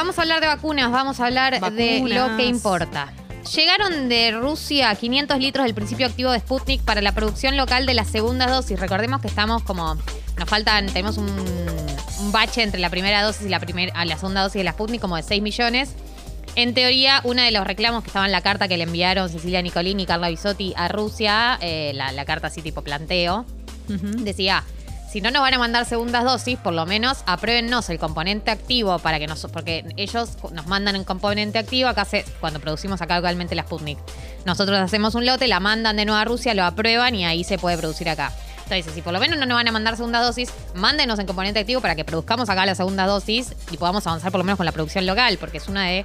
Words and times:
vamos 0.00 0.18
a 0.18 0.22
hablar 0.22 0.40
de 0.40 0.46
vacunas, 0.46 0.90
vamos 0.90 1.20
a 1.20 1.26
hablar 1.26 1.60
de 1.72 2.00
lo 2.08 2.34
que 2.38 2.46
importa. 2.46 3.12
Llegaron 3.54 4.08
de 4.08 4.30
Rusia 4.30 4.94
500 4.94 5.38
litros 5.38 5.66
del 5.66 5.74
principio 5.74 6.06
activo 6.06 6.30
de 6.30 6.40
Sputnik 6.40 6.80
para 6.82 7.02
la 7.02 7.12
producción 7.12 7.58
local 7.58 7.84
de 7.84 7.92
las 7.92 8.08
segundas 8.08 8.50
dosis. 8.50 8.80
Recordemos 8.80 9.20
que 9.20 9.28
estamos 9.28 9.62
como. 9.62 9.98
Nos 10.38 10.48
faltan. 10.48 10.86
Tenemos 10.86 11.18
un, 11.18 11.28
un 11.28 12.32
bache 12.32 12.62
entre 12.62 12.80
la 12.80 12.88
primera 12.88 13.22
dosis 13.22 13.44
y 13.44 13.50
la, 13.50 13.60
primera, 13.60 13.92
a 13.94 14.06
la 14.06 14.16
segunda 14.16 14.40
dosis 14.40 14.60
de 14.60 14.64
la 14.64 14.72
Sputnik, 14.72 15.02
como 15.02 15.16
de 15.16 15.22
6 15.22 15.42
millones. 15.42 15.94
En 16.54 16.72
teoría, 16.72 17.20
uno 17.24 17.42
de 17.42 17.50
los 17.50 17.66
reclamos 17.66 18.02
que 18.02 18.06
estaba 18.08 18.24
en 18.24 18.32
la 18.32 18.40
carta 18.40 18.68
que 18.68 18.78
le 18.78 18.84
enviaron 18.84 19.28
Cecilia 19.28 19.60
Nicolini 19.60 20.04
y 20.04 20.06
Carla 20.06 20.30
Bisotti 20.30 20.72
a 20.78 20.88
Rusia, 20.88 21.58
eh, 21.60 21.92
la, 21.94 22.10
la 22.12 22.24
carta 22.24 22.46
así 22.46 22.62
tipo 22.62 22.80
planteo, 22.80 23.44
decía, 23.86 24.64
si 25.10 25.20
no 25.20 25.32
nos 25.32 25.42
van 25.42 25.54
a 25.54 25.58
mandar 25.58 25.86
segundas 25.86 26.22
dosis, 26.22 26.56
por 26.56 26.72
lo 26.72 26.86
menos 26.86 27.24
apruébennos 27.26 27.90
el 27.90 27.98
componente 27.98 28.52
activo 28.52 29.00
para 29.00 29.18
que 29.18 29.26
nos, 29.26 29.44
porque 29.52 29.84
ellos 29.96 30.36
nos 30.52 30.66
mandan 30.68 30.94
un 30.94 31.02
componente 31.02 31.58
activo 31.58 31.88
acá 31.88 32.04
se, 32.04 32.24
cuando 32.38 32.60
producimos 32.60 33.02
acá 33.02 33.16
localmente 33.16 33.56
la 33.56 33.62
Sputnik. 33.62 33.98
Nosotros 34.44 34.78
hacemos 34.78 35.16
un 35.16 35.26
lote, 35.26 35.48
la 35.48 35.58
mandan 35.58 35.96
de 35.96 36.04
nuevo 36.04 36.20
a 36.20 36.24
Rusia, 36.24 36.54
lo 36.54 36.62
aprueban 36.62 37.16
y 37.16 37.24
ahí 37.24 37.42
se 37.42 37.58
puede 37.58 37.76
producir 37.76 38.08
acá. 38.08 38.32
Entonces, 38.62 38.94
si 38.94 39.02
por 39.02 39.12
lo 39.12 39.18
menos 39.18 39.36
no 39.36 39.46
nos 39.46 39.56
van 39.56 39.66
a 39.66 39.72
mandar 39.72 39.96
segunda 39.96 40.20
dosis, 40.20 40.52
mándenos 40.74 41.18
el 41.18 41.26
componente 41.26 41.58
activo 41.58 41.80
para 41.80 41.96
que 41.96 42.04
produzcamos 42.04 42.48
acá 42.48 42.64
la 42.64 42.76
segunda 42.76 43.04
dosis 43.06 43.52
y 43.72 43.78
podamos 43.78 44.06
avanzar 44.06 44.30
por 44.30 44.38
lo 44.38 44.44
menos 44.44 44.58
con 44.58 44.66
la 44.66 44.72
producción 44.72 45.06
local, 45.06 45.38
porque 45.38 45.58
es 45.58 45.66
una 45.66 45.86
de 45.86 46.04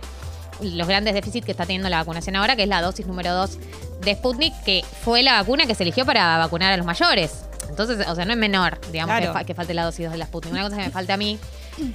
los 0.61 0.87
grandes 0.87 1.13
déficits 1.13 1.45
que 1.45 1.51
está 1.51 1.67
teniendo 1.67 1.89
la 1.89 1.97
vacunación 1.97 2.35
ahora, 2.37 2.55
que 2.55 2.63
es 2.63 2.69
la 2.69 2.81
dosis 2.81 3.05
número 3.05 3.31
2 3.35 3.59
de 4.01 4.15
Sputnik, 4.15 4.63
que 4.63 4.83
fue 5.03 5.21
la 5.21 5.33
vacuna 5.33 5.67
que 5.67 5.75
se 5.75 5.83
eligió 5.83 6.07
para 6.07 6.39
vacunar 6.39 6.73
a 6.73 6.77
los 6.77 6.87
mayores. 6.87 7.45
Entonces, 7.77 8.07
o 8.07 8.15
sea, 8.15 8.23
no 8.25 8.31
es 8.31 8.37
menor, 8.39 8.79
digamos, 8.91 9.15
Claro. 9.17 9.33
que, 9.33 9.39
fa- 9.39 9.43
que 9.45 9.53
falte 9.53 9.73
la 9.73 9.83
dosis 9.83 10.05
2 10.05 10.11
de 10.13 10.17
la 10.17 10.25
Sputnik. 10.25 10.53
Una 10.53 10.63
cosa 10.63 10.77
que 10.77 10.83
me 10.83 10.91
falta 10.91 11.15
a 11.15 11.17
mí, 11.17 11.37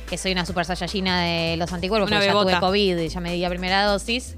que 0.08 0.18
soy 0.18 0.32
una 0.32 0.44
super 0.44 0.64
saiyajina 0.66 1.22
de 1.22 1.56
los 1.56 1.72
anticuerpos, 1.72 2.08
Una 2.10 2.18
porque 2.18 2.26
ya 2.34 2.38
tuve 2.40 2.60
COVID 2.60 2.98
y 2.98 3.08
ya 3.08 3.20
me 3.20 3.32
di 3.32 3.40
la 3.40 3.48
primera 3.48 3.84
dosis. 3.84 4.34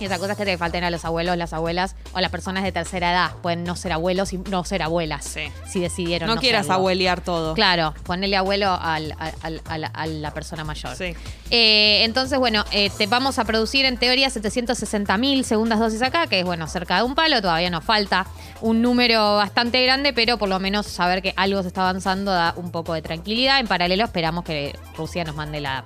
Y 0.00 0.04
otra 0.06 0.18
cosa 0.18 0.32
es 0.32 0.38
que 0.38 0.44
te 0.44 0.56
falten 0.58 0.84
a 0.84 0.90
los 0.90 1.04
abuelos, 1.04 1.36
las 1.36 1.52
abuelas 1.52 1.96
o 2.12 2.20
las 2.20 2.30
personas 2.30 2.62
de 2.64 2.72
tercera 2.72 3.10
edad. 3.12 3.30
Pueden 3.42 3.64
no 3.64 3.74
ser 3.76 3.92
abuelos 3.92 4.32
y 4.32 4.38
no 4.38 4.62
ser 4.64 4.82
abuelas. 4.82 5.24
Sí. 5.24 5.50
Si 5.66 5.80
decidieron 5.80 6.28
No, 6.28 6.36
no 6.36 6.40
quieras 6.40 6.62
serlo. 6.66 6.74
abuelear 6.76 7.20
todo. 7.20 7.54
Claro, 7.54 7.94
ponerle 8.04 8.36
abuelo 8.36 8.78
al- 8.80 9.14
al- 9.18 9.60
al- 9.68 9.90
a, 9.92 10.06
la, 10.06 10.30
persona 10.32 10.62
mayor. 10.64 10.94
Sí. 10.96 11.14
Eh, 11.50 12.04
entonces, 12.04 12.38
bueno, 12.38 12.64
eh, 12.70 12.90
te 12.96 13.06
vamos 13.06 13.38
a 13.38 13.44
producir 13.44 13.84
en 13.86 13.96
teoría 13.96 14.30
760 14.30 15.16
mil 15.18 15.44
segundas 15.44 15.78
dosis 15.80 16.02
acá, 16.02 16.26
que 16.26 16.40
es, 16.40 16.44
bueno, 16.44 16.66
cerca 16.68 16.96
de 16.98 17.02
un 17.02 17.14
palo. 17.14 17.40
Todavía 17.40 17.70
nos 17.70 17.84
falta 17.84 18.26
un 18.60 18.82
número 18.82 19.36
bastante 19.36 19.82
grande, 19.84 20.12
pero 20.12 20.38
por 20.38 20.48
lo 20.48 20.60
menos 20.60 20.86
saber 20.86 21.22
que 21.22 21.32
algo 21.36 21.62
se 21.62 21.68
está 21.68 21.80
avanzando 21.82 22.30
da 22.32 22.52
un 22.56 22.70
poco 22.70 22.94
de 22.94 23.02
tranquilidad. 23.02 23.58
En 23.60 23.66
paralelo, 23.66 24.04
esperamos 24.04 24.44
que 24.44 24.78
Rusia 24.96 25.24
nos 25.24 25.34
mande 25.36 25.60
la, 25.60 25.84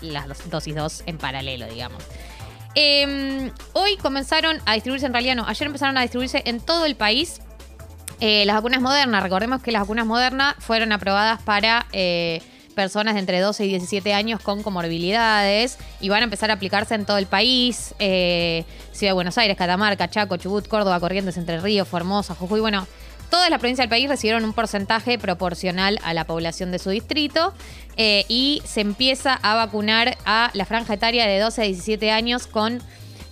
las 0.00 0.26
dos- 0.28 0.48
dosis 0.50 0.74
2 0.74 1.02
en 1.06 1.18
paralelo, 1.18 1.66
digamos. 1.66 2.02
Eh, 2.74 3.50
hoy 3.74 3.96
comenzaron 3.96 4.58
a 4.64 4.74
distribuirse, 4.74 5.06
en 5.06 5.12
realidad 5.12 5.36
no, 5.36 5.46
ayer 5.46 5.66
empezaron 5.66 5.96
a 5.96 6.02
distribuirse 6.02 6.42
en 6.46 6.60
todo 6.60 6.86
el 6.86 6.96
país 6.96 7.40
eh, 8.24 8.44
las 8.44 8.54
vacunas 8.54 8.80
modernas. 8.80 9.20
Recordemos 9.20 9.62
que 9.62 9.72
las 9.72 9.82
vacunas 9.82 10.06
modernas 10.06 10.54
fueron 10.60 10.92
aprobadas 10.92 11.42
para 11.42 11.86
eh, 11.92 12.40
personas 12.76 13.14
de 13.14 13.20
entre 13.20 13.40
12 13.40 13.66
y 13.66 13.68
17 13.70 14.14
años 14.14 14.40
con 14.40 14.62
comorbilidades 14.62 15.76
y 16.00 16.08
van 16.08 16.20
a 16.20 16.24
empezar 16.24 16.50
a 16.50 16.54
aplicarse 16.54 16.94
en 16.94 17.04
todo 17.04 17.18
el 17.18 17.26
país. 17.26 17.96
Eh, 17.98 18.64
Ciudad 18.92 19.10
de 19.10 19.14
Buenos 19.14 19.38
Aires, 19.38 19.56
Catamarca, 19.56 20.08
Chaco, 20.08 20.36
Chubut, 20.36 20.68
Córdoba, 20.68 21.00
Corrientes, 21.00 21.36
Entre 21.36 21.60
Ríos, 21.60 21.88
Formosa, 21.88 22.36
Jujuy. 22.36 22.60
Bueno, 22.60 22.86
todas 23.32 23.48
las 23.48 23.60
provincias 23.60 23.84
del 23.84 23.88
país 23.88 24.10
recibieron 24.10 24.44
un 24.44 24.52
porcentaje 24.52 25.18
proporcional 25.18 25.98
a 26.04 26.12
la 26.12 26.24
población 26.24 26.70
de 26.70 26.78
su 26.78 26.90
distrito 26.90 27.54
eh, 27.96 28.26
y 28.28 28.60
se 28.66 28.82
empieza 28.82 29.32
a 29.42 29.54
vacunar 29.54 30.18
a 30.26 30.50
la 30.52 30.66
franja 30.66 30.92
etaria 30.92 31.26
de 31.26 31.38
12 31.38 31.62
a 31.62 31.64
17 31.64 32.10
años 32.10 32.46
con 32.46 32.82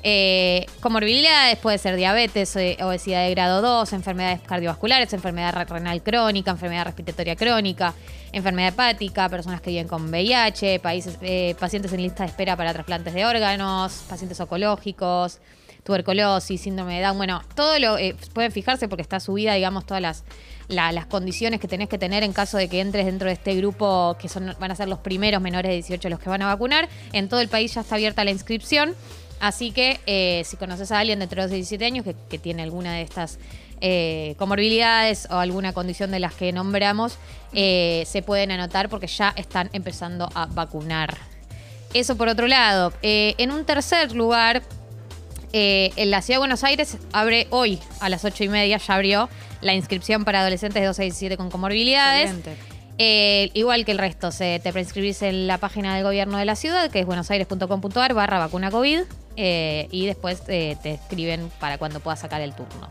eh, 0.03 0.65
comorbilidades, 0.81 1.59
puede 1.59 1.77
ser 1.77 1.97
diabetes, 1.97 2.57
eh, 2.57 2.79
obesidad 2.81 3.25
de 3.25 3.31
grado 3.33 3.61
2, 3.61 3.93
enfermedades 3.93 4.41
cardiovasculares, 4.41 5.13
enfermedad 5.13 5.53
re- 5.55 5.65
renal 5.67 6.03
crónica, 6.03 6.53
enfermedad 6.53 6.87
respiratoria 6.87 7.37
crónica, 7.37 7.93
enfermedad 8.33 8.71
hepática, 8.71 9.29
personas 9.29 9.61
que 9.61 9.69
viven 9.69 9.87
con 9.87 10.09
VIH, 10.09 10.79
países, 10.81 11.19
eh, 11.21 11.55
pacientes 11.61 11.93
en 11.93 12.01
lista 12.01 12.23
de 12.23 12.31
espera 12.31 12.57
para 12.57 12.73
trasplantes 12.73 13.13
de 13.13 13.27
órganos, 13.27 14.05
pacientes 14.09 14.41
oncológicos, 14.41 15.41
tuberculosis, 15.85 16.61
síndrome 16.61 16.97
de 16.97 17.03
Down. 17.07 17.17
Bueno, 17.17 17.43
todo 17.55 17.79
lo 17.79 17.99
eh, 17.99 18.15
pueden 18.33 18.53
fijarse 18.53 18.89
porque 18.89 19.03
está 19.03 19.21
subida, 19.21 19.55
digamos, 19.55 19.87
todas 19.87 20.01
las, 20.03 20.25
la- 20.69 20.93
las 20.93 21.07
condiciones 21.07 21.61
que 21.61 21.69
tenés 21.69 21.89
que 21.89 21.99
tener 21.99 22.23
en 22.23 22.33
caso 22.33 22.59
de 22.59 22.69
que 22.69 22.81
entres 22.81 23.07
dentro 23.07 23.29
de 23.29 23.35
este 23.35 23.55
grupo, 23.57 24.17
que 24.21 24.29
son, 24.29 24.55
van 24.61 24.71
a 24.71 24.75
ser 24.75 24.89
los 24.89 24.99
primeros 25.01 25.41
menores 25.43 25.71
de 25.71 25.75
18 25.77 26.09
los 26.09 26.19
que 26.21 26.29
van 26.29 26.43
a 26.43 26.47
vacunar. 26.47 26.89
En 27.13 27.29
todo 27.29 27.41
el 27.41 27.49
país 27.49 27.75
ya 27.75 27.81
está 27.81 27.95
abierta 27.97 28.25
la 28.25 28.31
inscripción. 28.31 28.95
Así 29.41 29.71
que 29.73 30.01
eh, 30.07 30.43
si 30.45 30.59
conoces 30.59 30.93
a 30.93 30.99
alguien 30.99 31.19
de 31.19 31.23
entre 31.25 31.41
12 31.41 31.55
y 31.55 31.57
17 31.61 31.85
años 31.87 32.05
que, 32.05 32.39
tiene 32.39 32.63
alguna 32.63 32.93
de 32.93 33.01
estas 33.03 33.39
eh, 33.81 34.35
comorbilidades 34.39 35.27
o 35.31 35.37
alguna 35.37 35.73
condición 35.73 36.11
de 36.11 36.21
las 36.21 36.35
que 36.35 36.53
nombramos, 36.53 37.17
se 37.53 38.23
pueden 38.27 38.51
anotar 38.51 38.91
porque 38.91 39.07
ya 39.07 39.33
están 39.37 39.71
empezando 39.73 40.29
a 40.35 40.45
vacunar. 40.45 41.17
Eso 41.95 42.17
por 42.17 42.29
otro 42.29 42.47
lado. 42.49 42.93
En 43.03 43.51
un 43.51 43.65
tercer 43.65 44.13
lugar, 44.13 44.63
eh, 45.53 45.93
en 45.97 46.11
la 46.11 46.23
Ciudad 46.23 46.37
de 46.37 46.41
Buenos 46.41 46.65
Aires 46.65 46.97
abre 47.13 47.47
hoy 47.51 47.79
a 48.01 48.09
las 48.09 48.25
8 48.25 48.45
y 48.45 48.49
media, 48.49 48.79
ya 48.79 48.95
abrió 48.95 49.29
la 49.61 49.75
inscripción 49.75 50.25
para 50.25 50.41
adolescentes 50.41 50.81
de 50.81 50.87
12 50.87 51.03
a 51.03 51.05
17 51.05 51.37
con 51.37 51.51
comorbilidades. 51.51 52.33
Eh, 52.99 53.51
igual 53.55 53.85
que 53.85 53.93
el 53.93 53.99
resto, 53.99 54.31
se, 54.31 54.61
te 54.63 54.73
preinscribís 54.73 55.23
en 55.23 55.47
la 55.47 55.59
página 55.59 55.95
del 55.95 56.05
gobierno 56.05 56.37
de 56.37 56.45
la 56.45 56.55
ciudad, 56.55 56.91
que 56.91 57.01
es 57.01 57.07
buenosaires.com.ar 57.07 58.15
barra 58.15 58.39
vacuna 58.39 58.71
COVID, 58.71 59.01
eh, 59.37 59.89
y 59.91 60.07
después 60.07 60.45
te 60.45 60.77
escriben 60.85 61.51
para 61.61 61.79
cuando 61.79 62.01
puedas 62.01 62.21
sacar 62.21 62.43
el 62.43 62.55
turno. 62.55 62.89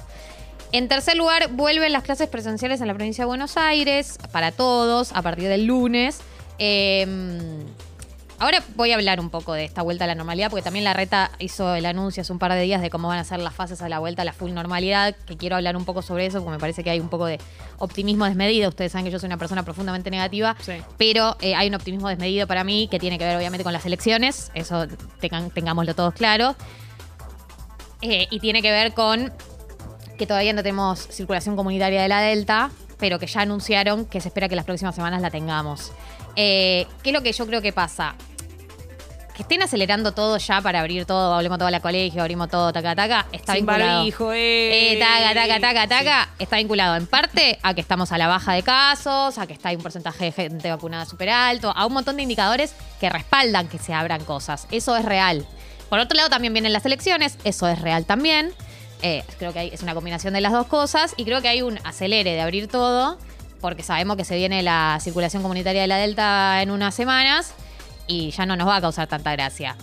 En 0.72 0.88
tercer 0.88 1.16
lugar, 1.16 1.52
vuelven 1.52 1.92
las 1.92 2.04
clases 2.04 2.28
presenciales 2.28 2.82
en 2.82 2.88
la 2.88 2.94
provincia 2.94 3.24
de 3.24 3.28
Buenos 3.28 3.58
Aires, 3.58 4.18
para 4.32 4.52
todos, 4.52 5.12
a 5.14 5.22
partir 5.22 5.48
del 5.48 5.66
lunes. 5.66 6.22
Ahora 8.42 8.64
voy 8.78 8.94
a 8.94 8.96
hablar 8.96 9.20
un 9.20 9.30
poco 9.30 9.52
de 9.52 9.66
esta 9.66 9.82
vuelta 9.82 10.06
a 10.06 10.08
la 10.08 10.16
normalidad, 10.16 10.50
porque 10.50 10.64
también 10.64 10.86
la 10.86 10.94
reta 10.94 11.30
hizo 11.40 11.76
el 11.76 11.86
anuncio 11.86 12.22
hace 12.22 12.32
un 12.32 12.40
par 12.40 12.54
de 12.54 12.62
días 12.62 12.82
de 12.82 12.90
cómo 12.90 13.10
van 13.10 13.20
a 13.20 13.26
ser 13.26 13.40
las 13.40 13.54
fases 13.54 13.82
a 13.82 13.90
la 13.90 14.00
vuelta 14.00 14.22
a 14.22 14.26
la 14.26 14.32
full 14.32 14.54
normalidad, 14.54 15.14
que 15.26 15.36
quiero 15.36 15.58
hablar 15.58 15.76
un 15.76 15.84
poco 15.84 16.02
sobre 16.02 16.26
eso, 16.26 16.38
porque 16.40 16.52
me 16.52 16.58
parece 16.60 16.82
que 16.82 16.90
hay 16.90 17.02
un 17.02 17.10
poco 17.10 17.26
de 17.26 17.38
optimismo 17.80 18.24
desmedido. 18.24 18.70
Ustedes 18.70 18.94
saben 18.94 19.04
que 19.04 19.12
yo 19.12 19.20
soy 19.20 19.28
una 19.28 19.36
persona 19.36 19.64
profundamente 19.64 20.10
negativa, 20.10 20.56
Sí. 20.62 20.72
pero 20.98 21.36
eh, 21.42 21.54
hay 21.56 21.68
un 21.68 21.76
optimismo 21.76 22.08
desmedido 22.08 22.48
para 22.48 22.64
mí 22.64 22.88
que 22.90 22.98
tiene 22.98 23.18
que 23.18 23.26
ver 23.26 23.36
obviamente 23.36 23.66
con 23.66 23.74
las 23.74 23.86
elecciones, 23.86 24.52
eso 24.54 24.88
tengan- 25.20 25.52
tengámoslo 25.52 25.94
todos 25.94 26.14
claro. 26.14 26.56
Eh, 28.02 28.28
y 28.32 28.40
tiene 28.40 28.62
que 28.62 28.72
ver 28.72 28.94
con 28.94 29.34
que 30.18 30.26
todavía 30.26 30.54
no 30.54 30.64
tenemos 30.64 31.00
circulación 31.10 31.58
comunitaria 31.58 32.02
de 32.02 32.08
la 32.08 32.22
Delta, 32.22 32.72
pero 33.00 33.20
que 33.20 33.28
ya 33.28 33.42
anunciaron 33.42 34.06
que 34.06 34.22
se 34.22 34.30
espera 34.30 34.48
que 34.48 34.56
las 34.56 34.64
próximas 34.66 34.96
semanas 34.96 35.22
la 35.22 35.30
tengamos. 35.30 35.92
Eh, 36.38 36.88
¿Qué 37.04 37.10
es 37.10 37.14
lo 37.14 37.22
que 37.22 37.34
yo 37.34 37.46
creo 37.46 37.62
que 37.62 37.74
pasa? 37.74 38.16
Que 39.40 39.44
estén 39.44 39.62
acelerando 39.64 40.12
todo 40.12 40.38
ya 40.38 40.60
para 40.60 40.82
abrir 40.82 41.06
todo, 41.06 41.34
hablemos 41.34 41.60
todo 41.60 41.70
a 41.70 41.72
la 41.72 41.80
colegio, 41.80 42.20
abrimos 42.22 42.50
todo, 42.50 42.74
taca, 42.74 42.94
taca, 42.94 43.26
está 43.32 43.54
Sin 43.54 43.66
vinculado. 43.66 44.00
barbijo, 44.00 44.34
eh. 44.34 44.96
Eh, 44.96 45.00
taca, 45.00 45.34
taca, 45.34 45.60
taca, 45.62 45.88
taca, 45.88 46.30
está 46.40 46.58
vinculado 46.58 46.98
en 46.98 47.08
parte 47.08 47.58
a 47.64 47.74
que 47.74 47.80
estamos 47.80 48.12
a 48.12 48.18
la 48.18 48.28
baja 48.28 48.52
de 48.52 48.64
casos, 48.64 49.38
a 49.38 49.48
que 49.48 49.54
está 49.54 49.70
hay 49.70 49.78
un 49.78 49.82
porcentaje 49.82 50.26
de 50.26 50.32
gente 50.34 50.70
vacunada 50.70 51.06
súper 51.06 51.30
alto, 51.30 51.72
a 51.74 51.86
un 51.86 51.94
montón 51.94 52.18
de 52.18 52.24
indicadores 52.24 52.74
que 53.00 53.10
respaldan 53.10 53.70
que 53.70 53.78
se 53.80 53.94
abran 53.94 54.26
cosas. 54.26 54.68
Eso 54.72 54.98
es 54.98 55.06
real. 55.06 55.46
Por 55.88 56.00
otro 56.00 56.18
lado, 56.18 56.28
también 56.30 56.52
vienen 56.52 56.74
las 56.74 56.86
elecciones, 56.86 57.38
eso 57.46 57.66
es 57.70 57.80
real 57.80 58.04
también. 58.04 58.52
Eh, 59.04 59.24
creo 59.38 59.54
que 59.54 59.60
hay- 59.60 59.70
es 59.70 59.82
una 59.84 59.94
combinación 59.96 60.34
de 60.34 60.42
las 60.42 60.52
dos 60.52 60.68
cosas 60.68 61.14
y 61.16 61.24
creo 61.24 61.42
que 61.42 61.48
hay 61.48 61.62
un 61.62 61.80
acelere 61.86 62.34
de 62.34 62.42
abrir 62.42 62.68
todo, 62.68 63.18
porque 63.62 63.84
sabemos 63.84 64.18
que 64.18 64.26
se 64.26 64.36
viene 64.36 64.64
la 64.64 64.98
circulación 65.00 65.42
comunitaria 65.44 65.80
de 65.84 65.88
la 65.88 65.96
Delta 65.96 66.62
en 66.62 66.72
unas 66.72 66.94
semanas 66.94 67.54
y 68.10 68.32
ya 68.32 68.46
no 68.46 68.58
nos 68.58 68.68
va 68.68 68.78
a 68.78 68.82
causar 68.82 69.08
tanta 69.08 69.32
gracia. 69.32 69.78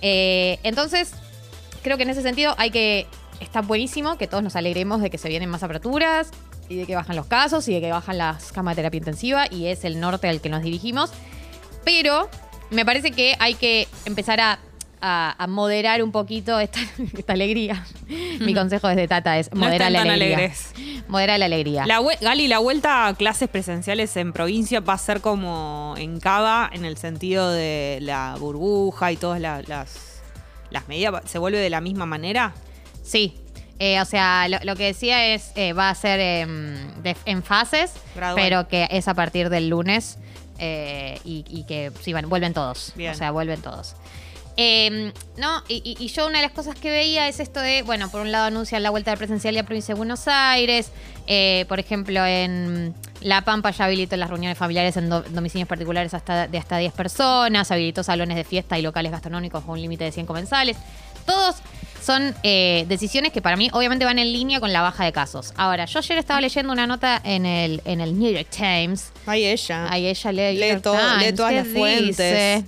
Eh, 0.00 0.58
entonces, 0.62 1.12
creo 1.82 1.98
que 1.98 2.04
en 2.04 2.10
ese 2.10 2.22
sentido 2.22 2.54
hay 2.56 2.70
que. 2.70 3.06
Está 3.40 3.60
buenísimo 3.60 4.16
que 4.16 4.28
todos 4.28 4.42
nos 4.42 4.54
alegremos 4.54 5.02
de 5.02 5.10
que 5.10 5.18
se 5.18 5.28
vienen 5.28 5.50
más 5.50 5.64
aperturas 5.64 6.30
y 6.68 6.76
de 6.76 6.86
que 6.86 6.94
bajan 6.94 7.16
los 7.16 7.26
casos 7.26 7.66
y 7.66 7.74
de 7.74 7.80
que 7.80 7.90
bajan 7.90 8.16
las 8.16 8.52
camas 8.52 8.76
de 8.76 8.82
terapia 8.82 8.98
intensiva 8.98 9.46
y 9.50 9.66
es 9.66 9.84
el 9.84 9.98
norte 9.98 10.28
al 10.28 10.40
que 10.40 10.48
nos 10.48 10.62
dirigimos. 10.62 11.10
Pero 11.84 12.30
me 12.70 12.84
parece 12.84 13.10
que 13.10 13.34
hay 13.40 13.54
que 13.54 13.88
empezar 14.04 14.40
a, 14.40 14.60
a- 15.02 15.34
a 15.36 15.46
moderar 15.48 16.02
un 16.02 16.12
poquito 16.12 16.58
esta, 16.60 16.78
esta 17.18 17.32
alegría. 17.34 17.84
Mi 18.40 18.54
consejo 18.54 18.88
desde 18.88 19.08
Tata 19.08 19.38
es 19.38 19.52
No 19.52 19.60
moderar 19.60 19.88
están 19.88 19.92
la 19.92 19.98
tan 19.98 20.10
alegría. 20.10 20.36
alegres. 20.38 20.72
Moderar 21.08 21.38
la 21.40 21.44
alegría. 21.46 21.86
La 21.86 22.00
Gali, 22.20 22.48
la 22.48 22.58
vuelta 22.60 23.08
a 23.08 23.14
clases 23.14 23.48
presenciales 23.48 24.16
en 24.16 24.32
provincia 24.32 24.80
va 24.80 24.94
a 24.94 24.98
ser 24.98 25.20
como 25.20 25.94
en 25.98 26.20
Cava, 26.20 26.70
en 26.72 26.84
el 26.84 26.96
sentido 26.96 27.50
de 27.50 27.98
la 28.00 28.36
burbuja 28.38 29.12
y 29.12 29.16
todas 29.16 29.40
la- 29.40 29.62
las, 29.62 30.22
las 30.70 30.88
medidas. 30.88 31.22
¿Se 31.28 31.38
vuelve 31.38 31.58
de 31.58 31.68
la 31.70 31.80
misma 31.80 32.06
manera? 32.06 32.54
Sí. 33.02 33.36
Eh, 33.78 34.00
o 34.00 34.04
sea, 34.04 34.46
lo, 34.48 34.58
lo 34.62 34.76
que 34.76 34.84
decía 34.84 35.34
es, 35.34 35.50
eh, 35.56 35.72
va 35.72 35.90
a 35.90 35.94
ser 35.96 36.20
em, 36.20 37.02
de- 37.02 37.16
en 37.24 37.42
fases, 37.42 37.92
Gradual. 38.14 38.36
pero 38.40 38.68
que 38.68 38.86
es 38.92 39.08
a 39.08 39.14
partir 39.14 39.50
del 39.50 39.68
lunes. 39.68 40.18
eh, 40.64 41.18
y, 41.24 41.44
y 41.48 41.64
que 41.64 41.90
sí, 42.02 42.12
bueno, 42.12 42.28
vuelven 42.28 42.54
todos. 42.54 42.92
Bien. 42.94 43.10
O 43.10 43.14
sea, 43.16 43.32
vuelven 43.32 43.60
todos. 43.60 43.96
Eh, 44.58 45.12
no, 45.38 45.62
y, 45.68 45.96
y- 45.98 46.08
yo 46.08 46.26
una 46.26 46.38
de 46.40 46.44
las 46.44 46.52
cosas 46.52 46.74
que 46.74 46.90
veía 46.90 47.26
es 47.28 47.40
esto 47.40 47.60
de, 47.60 47.82
bueno, 47.82 48.10
por 48.10 48.20
un 48.20 48.30
lado 48.32 48.44
anuncian 48.46 48.82
la 48.82 48.90
vuelta 48.90 49.10
de 49.10 49.16
presencialidad 49.16 49.64
a 49.64 49.66
provincia 49.66 49.94
de 49.94 49.98
Buenos 49.98 50.28
Aires, 50.28 50.90
eh, 51.26 51.64
por 51.68 51.80
ejemplo, 51.80 52.24
en 52.26 52.94
La 53.22 53.42
Pampa 53.42 53.70
ya 53.70 53.86
habilitó 53.86 54.16
las 54.16 54.28
reuniones 54.28 54.58
familiares 54.58 54.96
en 54.98 55.08
do- 55.08 55.22
domicilios 55.22 55.68
particulares 55.68 56.12
hasta, 56.12 56.48
de 56.48 56.58
hasta 56.58 56.76
10 56.76 56.92
personas, 56.92 57.70
habilitó 57.70 58.02
salones 58.02 58.36
de 58.36 58.44
fiesta 58.44 58.78
y 58.78 58.82
locales 58.82 59.10
gastronómicos 59.10 59.62
con 59.64 59.72
un 59.74 59.80
límite 59.80 60.04
de 60.04 60.12
100 60.12 60.26
comensales. 60.26 60.76
Todos 61.24 61.56
son 62.02 62.34
eh, 62.42 62.84
decisiones 62.88 63.32
que 63.32 63.40
para 63.40 63.56
mí 63.56 63.70
obviamente 63.72 64.04
van 64.04 64.18
en 64.18 64.32
línea 64.32 64.60
con 64.60 64.72
la 64.72 64.82
baja 64.82 65.04
de 65.04 65.12
casos. 65.12 65.52
Ahora, 65.56 65.84
yo 65.86 65.98
ayer 66.00 66.18
estaba 66.18 66.40
leyendo 66.40 66.72
una 66.72 66.86
nota 66.86 67.20
en 67.24 67.46
el, 67.46 67.80
en 67.84 68.00
el 68.00 68.18
New 68.18 68.32
York 68.32 68.48
Times 68.50 69.12
Ay, 69.26 69.44
ella. 69.46 69.86
Ahí 69.90 70.06
ella 70.06 70.32
lee, 70.32 70.56
Lee 70.58 70.80
todo- 70.80 70.96
lee 70.96 71.18
Times, 71.18 71.34
todas 71.36 71.50
¿qué 71.52 71.56
las 71.58 71.68
fuentes. 71.68 72.64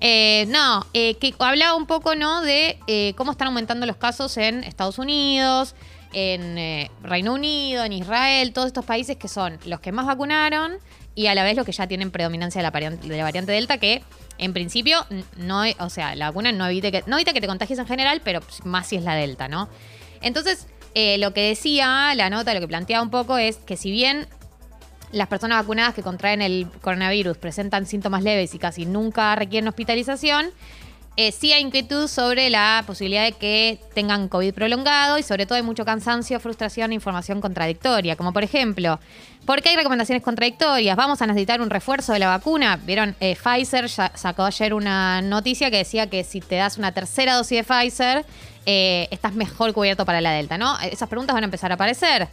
Eh, 0.00 0.44
no, 0.48 0.86
eh, 0.94 1.16
que 1.16 1.34
hablaba 1.40 1.74
un 1.74 1.86
poco, 1.86 2.14
¿no? 2.14 2.40
De 2.42 2.78
eh, 2.86 3.14
cómo 3.16 3.32
están 3.32 3.48
aumentando 3.48 3.84
los 3.84 3.96
casos 3.96 4.36
en 4.36 4.62
Estados 4.64 4.98
Unidos, 4.98 5.74
en 6.12 6.58
eh, 6.58 6.90
Reino 7.02 7.34
Unido, 7.34 7.84
en 7.84 7.92
Israel, 7.92 8.52
todos 8.52 8.66
estos 8.66 8.84
países 8.84 9.16
que 9.16 9.28
son 9.28 9.58
los 9.66 9.80
que 9.80 9.92
más 9.92 10.06
vacunaron 10.06 10.78
y 11.14 11.26
a 11.26 11.34
la 11.34 11.42
vez 11.42 11.56
los 11.56 11.66
que 11.66 11.72
ya 11.72 11.86
tienen 11.86 12.10
predominancia 12.10 12.60
de 12.60 12.62
la 12.62 12.70
variante, 12.70 13.52
Delta, 13.52 13.78
que 13.78 14.02
en 14.38 14.52
principio 14.52 15.04
no, 15.36 15.64
e- 15.64 15.76
o 15.80 15.90
sea, 15.90 16.14
la 16.14 16.28
vacuna 16.28 16.52
no 16.52 16.66
evite 16.66 16.92
que, 16.92 17.02
no 17.06 17.16
evita 17.16 17.32
que 17.32 17.40
te 17.40 17.48
contagies 17.48 17.78
en 17.78 17.86
general, 17.86 18.20
pero 18.22 18.40
más 18.64 18.86
si 18.86 18.96
es 18.96 19.02
la 19.02 19.14
Delta, 19.14 19.48
¿no? 19.48 19.68
Entonces, 20.20 20.68
eh, 20.94 21.18
lo 21.18 21.34
que 21.34 21.48
decía 21.48 22.14
la 22.14 22.30
nota, 22.30 22.54
lo 22.54 22.60
que 22.60 22.68
planteaba 22.68 23.02
un 23.02 23.10
poco 23.10 23.36
es 23.36 23.56
que 23.56 23.76
si 23.76 23.90
bien 23.90 24.26
las 25.10 25.28
personas 25.28 25.58
vacunadas 25.62 25.94
que 25.94 26.02
contraen 26.02 26.42
el 26.42 26.68
coronavirus 26.80 27.36
presentan 27.36 27.86
síntomas 27.86 28.22
leves 28.22 28.54
y 28.54 28.58
casi 28.58 28.86
nunca 28.86 29.34
requieren 29.34 29.68
hospitalización, 29.68 30.50
eh, 31.20 31.32
sí 31.32 31.52
hay 31.52 31.62
inquietud 31.62 32.06
sobre 32.06 32.48
la 32.48 32.84
posibilidad 32.86 33.24
de 33.24 33.32
que 33.32 33.80
tengan 33.92 34.28
COVID 34.28 34.54
prolongado 34.54 35.18
y 35.18 35.24
sobre 35.24 35.46
todo 35.46 35.56
hay 35.56 35.64
mucho 35.64 35.84
cansancio, 35.84 36.38
frustración 36.38 36.92
e 36.92 36.94
información 36.94 37.40
contradictoria. 37.40 38.14
Como 38.14 38.32
por 38.32 38.44
ejemplo, 38.44 39.00
¿por 39.44 39.60
qué 39.60 39.70
hay 39.70 39.76
recomendaciones 39.76 40.22
contradictorias? 40.22 40.96
¿Vamos 40.96 41.20
a 41.20 41.26
necesitar 41.26 41.60
un 41.60 41.70
refuerzo 41.70 42.12
de 42.12 42.20
la 42.20 42.28
vacuna? 42.28 42.76
Vieron, 42.76 43.16
Eh, 43.18 43.34
Pfizer 43.34 43.88
sacó 43.88 44.44
ayer 44.44 44.72
una 44.72 45.20
noticia 45.20 45.72
que 45.72 45.78
decía 45.78 46.08
que 46.08 46.22
si 46.22 46.40
te 46.40 46.54
das 46.54 46.78
una 46.78 46.92
tercera 46.92 47.34
dosis 47.34 47.58
de 47.58 47.64
Pfizer, 47.64 48.24
eh, 48.64 49.08
estás 49.10 49.34
mejor 49.34 49.72
cubierto 49.72 50.06
para 50.06 50.20
la 50.20 50.30
Delta, 50.30 50.56
¿no? 50.56 50.78
Esas 50.78 51.08
preguntas 51.08 51.34
van 51.34 51.42
a 51.42 51.46
empezar 51.46 51.72
a 51.72 51.74
aparecer. 51.74 52.28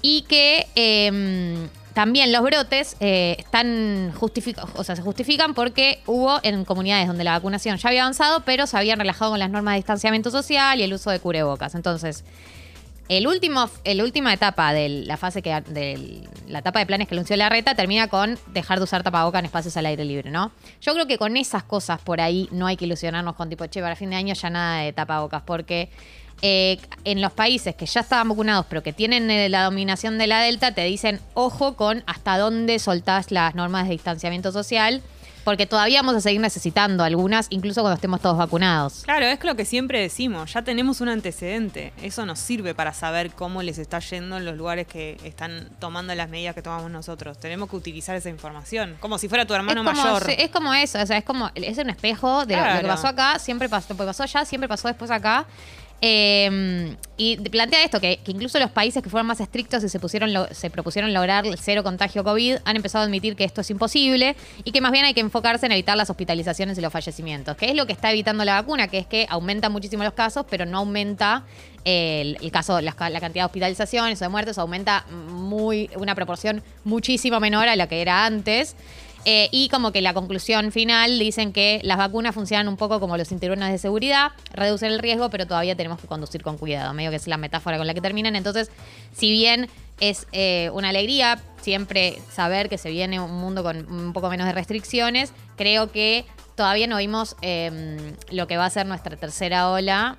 Y 0.00 0.22
que 0.22 0.66
eh, 0.74 1.68
también 1.94 2.32
los 2.32 2.42
brotes 2.42 2.96
eh, 3.00 3.36
están 3.38 4.12
justificados, 4.14 4.70
o 4.74 4.84
sea, 4.84 4.96
se 4.96 5.02
justifican 5.02 5.54
porque 5.54 6.00
hubo 6.06 6.40
en 6.42 6.64
comunidades 6.64 7.06
donde 7.06 7.24
la 7.24 7.32
vacunación 7.32 7.76
ya 7.76 7.88
había 7.88 8.02
avanzado, 8.02 8.42
pero 8.44 8.66
se 8.66 8.76
habían 8.76 8.98
relajado 8.98 9.32
con 9.32 9.40
las 9.40 9.50
normas 9.50 9.72
de 9.72 9.76
distanciamiento 9.76 10.30
social 10.30 10.80
y 10.80 10.82
el 10.82 10.92
uso 10.94 11.10
de 11.10 11.20
cubrebocas. 11.20 11.74
Entonces, 11.74 12.24
el 13.08 13.26
último, 13.26 13.68
la 13.84 14.04
última 14.04 14.32
etapa 14.32 14.72
de 14.72 14.88
la 14.88 15.16
fase 15.16 15.42
que 15.42 15.50
de 15.68 16.22
la 16.48 16.60
etapa 16.60 16.78
de 16.78 16.86
planes 16.86 17.08
que 17.08 17.14
anunció 17.14 17.36
la 17.36 17.48
reta 17.48 17.74
termina 17.74 18.08
con 18.08 18.38
dejar 18.54 18.78
de 18.78 18.84
usar 18.84 19.02
tapabocas 19.02 19.40
en 19.40 19.46
espacios 19.46 19.76
al 19.76 19.86
aire 19.86 20.04
libre, 20.04 20.30
¿no? 20.30 20.52
Yo 20.80 20.94
creo 20.94 21.06
que 21.06 21.18
con 21.18 21.36
esas 21.36 21.62
cosas 21.62 22.00
por 22.00 22.20
ahí 22.20 22.48
no 22.52 22.66
hay 22.66 22.76
que 22.76 22.86
ilusionarnos 22.86 23.34
con 23.34 23.50
tipo, 23.50 23.66
che, 23.66 23.82
para 23.82 23.96
fin 23.96 24.10
de 24.10 24.16
año 24.16 24.34
ya 24.34 24.50
nada 24.50 24.82
de 24.82 24.92
tapabocas, 24.92 25.42
porque 25.42 25.90
eh, 26.40 26.78
en 27.04 27.20
los 27.20 27.32
países 27.32 27.74
que 27.74 27.86
ya 27.86 28.00
estaban 28.00 28.28
vacunados, 28.28 28.66
pero 28.68 28.82
que 28.82 28.92
tienen 28.92 29.30
eh, 29.30 29.48
la 29.48 29.64
dominación 29.64 30.18
de 30.18 30.26
la 30.26 30.40
Delta, 30.40 30.72
te 30.72 30.84
dicen, 30.84 31.20
ojo 31.34 31.74
con 31.76 32.02
hasta 32.06 32.38
dónde 32.38 32.78
soltás 32.78 33.30
las 33.30 33.54
normas 33.54 33.84
de 33.86 33.92
distanciamiento 33.92 34.50
social, 34.52 35.02
porque 35.44 35.66
todavía 35.66 36.00
vamos 36.02 36.14
a 36.14 36.20
seguir 36.20 36.40
necesitando 36.40 37.02
algunas, 37.02 37.48
incluso 37.50 37.80
cuando 37.80 37.96
estemos 37.96 38.20
todos 38.20 38.38
vacunados. 38.38 39.02
Claro, 39.02 39.26
es 39.26 39.42
lo 39.42 39.56
que 39.56 39.64
siempre 39.64 40.00
decimos, 40.00 40.52
ya 40.52 40.62
tenemos 40.62 41.00
un 41.00 41.08
antecedente. 41.08 41.92
Eso 42.00 42.24
nos 42.26 42.38
sirve 42.38 42.76
para 42.76 42.94
saber 42.94 43.32
cómo 43.32 43.60
les 43.60 43.78
está 43.78 43.98
yendo 43.98 44.36
en 44.36 44.44
los 44.44 44.56
lugares 44.56 44.86
que 44.86 45.18
están 45.24 45.68
tomando 45.80 46.14
las 46.14 46.28
medidas 46.28 46.54
que 46.54 46.62
tomamos 46.62 46.92
nosotros. 46.92 47.38
Tenemos 47.40 47.68
que 47.68 47.74
utilizar 47.74 48.14
esa 48.14 48.28
información, 48.28 48.96
como 49.00 49.18
si 49.18 49.28
fuera 49.28 49.44
tu 49.44 49.52
hermano 49.54 49.80
es 49.82 49.86
como, 49.88 50.00
mayor. 50.04 50.30
Es 50.30 50.50
como 50.50 50.74
eso, 50.74 51.02
o 51.02 51.06
sea, 51.06 51.18
es 51.18 51.24
como, 51.24 51.50
es 51.56 51.76
un 51.76 51.90
espejo 51.90 52.46
de 52.46 52.54
lo- 52.56 52.74
lo, 52.74 52.80
que 52.80 52.86
pasó 52.86 53.08
acá, 53.08 53.38
siempre 53.40 53.68
pasó, 53.68 53.86
lo 53.94 53.96
que 53.96 54.04
pasó 54.04 54.22
allá, 54.22 54.44
siempre 54.44 54.68
pasó 54.68 54.86
después 54.86 55.10
acá. 55.10 55.44
Eh, 56.04 56.96
y 57.16 57.36
plantea 57.36 57.84
esto, 57.84 58.00
que, 58.00 58.16
que 58.24 58.32
incluso 58.32 58.58
los 58.58 58.72
países 58.72 59.04
que 59.04 59.08
fueron 59.08 59.28
más 59.28 59.38
estrictos 59.38 59.84
y 59.84 59.88
se, 59.88 60.00
pusieron 60.00 60.32
lo- 60.32 60.52
se 60.52 60.68
propusieron 60.68 61.14
lograr 61.14 61.44
cero 61.56 61.84
contagio 61.84 62.24
COVID 62.24 62.56
han 62.64 62.74
empezado 62.74 63.02
a 63.02 63.06
admitir 63.06 63.36
que 63.36 63.44
esto 63.44 63.60
es 63.60 63.70
imposible 63.70 64.34
y 64.64 64.72
que 64.72 64.80
más 64.80 64.90
bien 64.90 65.04
hay 65.04 65.14
que 65.14 65.20
enfocarse 65.20 65.64
en 65.66 65.70
evitar 65.70 65.96
las 65.96 66.10
hospitalizaciones 66.10 66.76
y 66.76 66.80
los 66.80 66.92
fallecimientos, 66.92 67.56
que 67.56 67.66
es 67.66 67.76
lo 67.76 67.86
que 67.86 67.92
está 67.92 68.10
evitando 68.10 68.44
la 68.44 68.54
vacuna, 68.60 68.88
que 68.88 68.98
es 68.98 69.06
que 69.06 69.26
aumenta 69.30 69.68
muchísimo 69.68 70.02
los 70.02 70.14
casos, 70.14 70.44
pero 70.50 70.66
no 70.66 70.78
aumenta 70.78 71.44
el, 71.84 72.36
el 72.42 72.50
caso, 72.50 72.80
la, 72.80 72.96
la 72.98 73.20
cantidad 73.20 73.44
de 73.44 73.46
hospitalizaciones 73.46 74.20
o 74.20 74.24
de 74.24 74.28
muertes, 74.28 74.58
aumenta 74.58 75.04
muy 75.08 75.88
una 75.94 76.16
proporción 76.16 76.64
muchísimo 76.82 77.38
menor 77.38 77.68
a 77.68 77.76
la 77.76 77.86
que 77.86 78.02
era 78.02 78.26
antes. 78.26 78.74
Eh, 79.24 79.48
y 79.52 79.68
como 79.68 79.92
que 79.92 80.00
la 80.00 80.14
conclusión 80.14 80.72
final 80.72 81.18
dicen 81.18 81.52
que 81.52 81.80
las 81.84 81.96
vacunas 81.96 82.34
funcionan 82.34 82.66
un 82.66 82.76
poco 82.76 82.98
como 82.98 83.16
los 83.16 83.28
cinturones 83.28 83.70
de 83.70 83.78
seguridad, 83.78 84.32
reducen 84.52 84.90
el 84.90 84.98
riesgo, 84.98 85.30
pero 85.30 85.46
todavía 85.46 85.76
tenemos 85.76 86.00
que 86.00 86.08
conducir 86.08 86.42
con 86.42 86.58
cuidado, 86.58 86.92
medio 86.92 87.10
que 87.10 87.16
es 87.16 87.28
la 87.28 87.36
metáfora 87.36 87.78
con 87.78 87.86
la 87.86 87.94
que 87.94 88.00
terminan. 88.00 88.34
Entonces, 88.34 88.70
si 89.12 89.30
bien 89.30 89.68
es 90.00 90.26
eh, 90.32 90.70
una 90.72 90.88
alegría 90.88 91.40
siempre 91.60 92.18
saber 92.32 92.68
que 92.68 92.78
se 92.78 92.90
viene 92.90 93.20
un 93.20 93.34
mundo 93.34 93.62
con 93.62 93.90
un 93.92 94.12
poco 94.12 94.28
menos 94.28 94.46
de 94.46 94.52
restricciones, 94.52 95.32
creo 95.56 95.92
que 95.92 96.24
todavía 96.56 96.88
no 96.88 96.96
vimos 96.96 97.36
eh, 97.42 98.14
lo 98.30 98.48
que 98.48 98.56
va 98.56 98.66
a 98.66 98.70
ser 98.70 98.86
nuestra 98.86 99.16
tercera 99.16 99.70
ola 99.70 100.16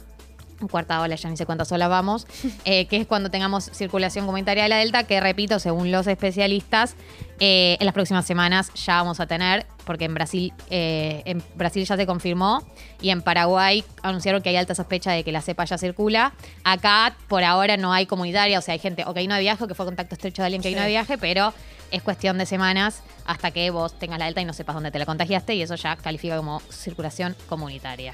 cuarta 0.67 1.01
ola, 1.01 1.15
ya 1.15 1.29
ni 1.29 1.37
sé 1.37 1.45
cuántas 1.45 1.71
olas 1.71 1.89
vamos, 1.89 2.27
eh, 2.65 2.85
que 2.87 2.97
es 2.97 3.07
cuando 3.07 3.29
tengamos 3.29 3.65
circulación 3.73 4.25
comunitaria 4.25 4.63
de 4.63 4.69
la 4.69 4.77
Delta, 4.77 5.03
que 5.05 5.19
repito, 5.19 5.59
según 5.59 5.91
los 5.91 6.07
especialistas, 6.07 6.95
eh, 7.39 7.77
en 7.79 7.85
las 7.85 7.93
próximas 7.93 8.25
semanas 8.25 8.71
ya 8.75 8.97
vamos 8.97 9.19
a 9.19 9.27
tener, 9.27 9.65
porque 9.85 10.05
en 10.05 10.13
Brasil, 10.13 10.53
eh, 10.69 11.23
en 11.25 11.43
Brasil 11.55 11.83
ya 11.85 11.97
se 11.97 12.05
confirmó 12.05 12.63
y 13.01 13.09
en 13.09 13.21
Paraguay 13.21 13.83
anunciaron 14.01 14.41
que 14.41 14.49
hay 14.49 14.55
alta 14.55 14.75
sospecha 14.75 15.11
de 15.11 15.23
que 15.23 15.31
la 15.31 15.41
cepa 15.41 15.65
ya 15.65 15.77
circula. 15.77 16.33
Acá 16.63 17.15
por 17.27 17.43
ahora 17.43 17.75
no 17.75 17.91
hay 17.91 18.05
comunitaria, 18.05 18.59
o 18.59 18.61
sea, 18.61 18.73
hay 18.73 18.79
gente 18.79 19.03
o 19.05 19.13
que 19.13 19.27
no 19.27 19.35
de 19.35 19.41
viaje 19.41 19.63
o 19.63 19.67
que 19.67 19.75
fue 19.75 19.85
contacto 19.85 20.15
estrecho 20.15 20.41
de 20.41 20.45
alguien 20.45 20.61
que 20.61 20.69
Sí. 20.69 20.73
vino 20.75 20.83
de 20.83 20.89
viaje, 20.89 21.17
pero 21.17 21.53
es 21.91 22.01
cuestión 22.01 22.37
de 22.37 22.45
semanas 22.45 23.03
hasta 23.25 23.51
que 23.51 23.69
vos 23.71 23.97
tengas 23.99 24.19
la 24.19 24.25
Delta 24.25 24.41
y 24.41 24.45
no 24.45 24.53
sepas 24.53 24.75
dónde 24.75 24.91
te 24.91 24.99
la 24.99 25.05
contagiaste 25.05 25.53
y 25.55 25.61
eso 25.61 25.75
ya 25.75 25.95
califica 25.97 26.37
como 26.37 26.61
circulación 26.69 27.35
comunitaria. 27.49 28.13